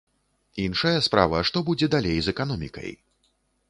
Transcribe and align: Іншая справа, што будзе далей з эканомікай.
Іншая 0.63 0.95
справа, 1.09 1.43
што 1.51 1.65
будзе 1.69 1.93
далей 1.99 2.19
з 2.25 2.37
эканомікай. 2.37 2.91